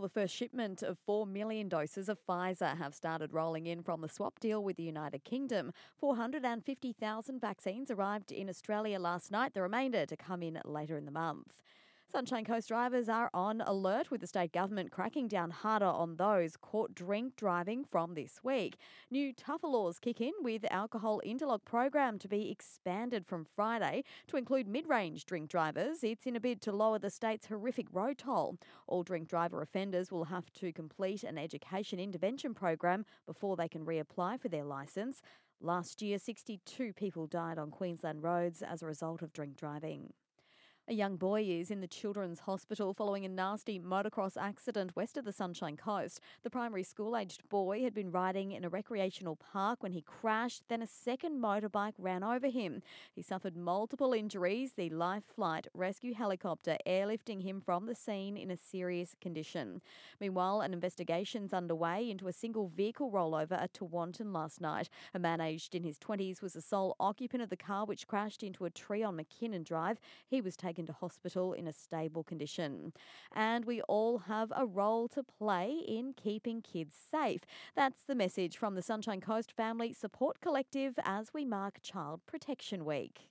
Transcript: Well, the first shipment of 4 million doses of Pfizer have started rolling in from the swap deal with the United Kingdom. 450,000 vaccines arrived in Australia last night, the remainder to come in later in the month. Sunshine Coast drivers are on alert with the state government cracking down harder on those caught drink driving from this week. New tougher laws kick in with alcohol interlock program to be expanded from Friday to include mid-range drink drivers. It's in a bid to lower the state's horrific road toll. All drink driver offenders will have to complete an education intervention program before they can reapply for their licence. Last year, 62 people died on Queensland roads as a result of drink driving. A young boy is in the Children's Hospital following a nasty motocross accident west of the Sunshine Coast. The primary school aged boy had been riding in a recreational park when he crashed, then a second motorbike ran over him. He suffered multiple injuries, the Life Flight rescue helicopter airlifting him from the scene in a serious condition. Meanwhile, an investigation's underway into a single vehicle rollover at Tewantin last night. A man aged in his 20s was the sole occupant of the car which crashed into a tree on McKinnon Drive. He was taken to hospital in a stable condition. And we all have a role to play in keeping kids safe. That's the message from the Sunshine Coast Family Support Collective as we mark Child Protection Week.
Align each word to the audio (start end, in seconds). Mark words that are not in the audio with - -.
Well, 0.00 0.08
the 0.08 0.18
first 0.18 0.34
shipment 0.34 0.82
of 0.82 0.98
4 0.98 1.26
million 1.26 1.68
doses 1.68 2.08
of 2.08 2.24
Pfizer 2.26 2.78
have 2.78 2.94
started 2.94 3.34
rolling 3.34 3.66
in 3.66 3.82
from 3.82 4.00
the 4.00 4.08
swap 4.08 4.40
deal 4.40 4.64
with 4.64 4.78
the 4.78 4.82
United 4.82 5.24
Kingdom. 5.24 5.74
450,000 5.98 7.38
vaccines 7.38 7.90
arrived 7.90 8.32
in 8.32 8.48
Australia 8.48 8.98
last 8.98 9.30
night, 9.30 9.52
the 9.52 9.60
remainder 9.60 10.06
to 10.06 10.16
come 10.16 10.42
in 10.42 10.58
later 10.64 10.96
in 10.96 11.04
the 11.04 11.10
month. 11.10 11.52
Sunshine 12.10 12.44
Coast 12.44 12.66
drivers 12.66 13.08
are 13.08 13.30
on 13.32 13.60
alert 13.60 14.10
with 14.10 14.20
the 14.20 14.26
state 14.26 14.50
government 14.50 14.90
cracking 14.90 15.28
down 15.28 15.50
harder 15.50 15.86
on 15.86 16.16
those 16.16 16.56
caught 16.56 16.92
drink 16.92 17.36
driving 17.36 17.84
from 17.84 18.14
this 18.14 18.40
week. 18.42 18.78
New 19.12 19.32
tougher 19.32 19.68
laws 19.68 20.00
kick 20.00 20.20
in 20.20 20.32
with 20.40 20.64
alcohol 20.72 21.20
interlock 21.20 21.64
program 21.64 22.18
to 22.18 22.26
be 22.26 22.50
expanded 22.50 23.24
from 23.28 23.44
Friday 23.44 24.02
to 24.26 24.36
include 24.36 24.66
mid-range 24.66 25.24
drink 25.24 25.48
drivers. 25.48 26.02
It's 26.02 26.26
in 26.26 26.34
a 26.34 26.40
bid 26.40 26.60
to 26.62 26.72
lower 26.72 26.98
the 26.98 27.10
state's 27.10 27.46
horrific 27.46 27.86
road 27.92 28.18
toll. 28.18 28.56
All 28.88 29.04
drink 29.04 29.28
driver 29.28 29.62
offenders 29.62 30.10
will 30.10 30.24
have 30.24 30.52
to 30.54 30.72
complete 30.72 31.22
an 31.22 31.38
education 31.38 32.00
intervention 32.00 32.54
program 32.54 33.06
before 33.24 33.54
they 33.54 33.68
can 33.68 33.86
reapply 33.86 34.40
for 34.40 34.48
their 34.48 34.64
licence. 34.64 35.22
Last 35.60 36.02
year, 36.02 36.18
62 36.18 36.92
people 36.92 37.28
died 37.28 37.56
on 37.56 37.70
Queensland 37.70 38.24
roads 38.24 38.62
as 38.62 38.82
a 38.82 38.86
result 38.86 39.22
of 39.22 39.32
drink 39.32 39.56
driving. 39.56 40.12
A 40.90 40.92
young 40.92 41.14
boy 41.14 41.44
is 41.44 41.70
in 41.70 41.80
the 41.80 41.86
Children's 41.86 42.40
Hospital 42.40 42.92
following 42.92 43.24
a 43.24 43.28
nasty 43.28 43.78
motocross 43.78 44.36
accident 44.36 44.96
west 44.96 45.16
of 45.16 45.24
the 45.24 45.32
Sunshine 45.32 45.76
Coast. 45.76 46.18
The 46.42 46.50
primary 46.50 46.82
school 46.82 47.16
aged 47.16 47.48
boy 47.48 47.84
had 47.84 47.94
been 47.94 48.10
riding 48.10 48.50
in 48.50 48.64
a 48.64 48.68
recreational 48.68 49.36
park 49.36 49.84
when 49.84 49.92
he 49.92 50.02
crashed, 50.02 50.64
then 50.68 50.82
a 50.82 50.88
second 50.88 51.40
motorbike 51.40 51.92
ran 51.96 52.24
over 52.24 52.48
him. 52.48 52.82
He 53.14 53.22
suffered 53.22 53.56
multiple 53.56 54.12
injuries, 54.12 54.72
the 54.72 54.90
Life 54.90 55.22
Flight 55.32 55.68
rescue 55.74 56.12
helicopter 56.12 56.76
airlifting 56.84 57.44
him 57.44 57.60
from 57.60 57.86
the 57.86 57.94
scene 57.94 58.36
in 58.36 58.50
a 58.50 58.56
serious 58.56 59.14
condition. 59.20 59.82
Meanwhile, 60.20 60.62
an 60.62 60.72
investigation's 60.72 61.52
underway 61.52 62.10
into 62.10 62.26
a 62.26 62.32
single 62.32 62.66
vehicle 62.66 63.12
rollover 63.12 63.62
at 63.62 63.74
Tewantin 63.74 64.32
last 64.32 64.60
night. 64.60 64.88
A 65.14 65.20
man 65.20 65.40
aged 65.40 65.76
in 65.76 65.84
his 65.84 66.00
20s 66.00 66.42
was 66.42 66.54
the 66.54 66.60
sole 66.60 66.96
occupant 66.98 67.44
of 67.44 67.48
the 67.48 67.56
car 67.56 67.84
which 67.84 68.08
crashed 68.08 68.42
into 68.42 68.64
a 68.64 68.70
tree 68.70 69.04
on 69.04 69.16
McKinnon 69.16 69.62
Drive. 69.62 70.00
He 70.26 70.40
was 70.40 70.56
taken 70.80 70.94
to 70.94 70.98
hospital 70.98 71.52
in 71.52 71.66
a 71.66 71.72
stable 71.72 72.24
condition. 72.24 72.92
And 73.34 73.64
we 73.64 73.82
all 73.82 74.18
have 74.18 74.52
a 74.56 74.66
role 74.66 75.08
to 75.08 75.22
play 75.22 75.72
in 75.86 76.14
keeping 76.14 76.62
kids 76.62 76.96
safe. 77.10 77.42
That's 77.76 78.02
the 78.02 78.14
message 78.14 78.56
from 78.56 78.74
the 78.74 78.82
Sunshine 78.82 79.20
Coast 79.20 79.52
Family 79.52 79.92
Support 79.92 80.40
Collective 80.40 80.94
as 81.04 81.34
we 81.34 81.44
mark 81.44 81.80
Child 81.82 82.20
Protection 82.26 82.84
Week. 82.84 83.30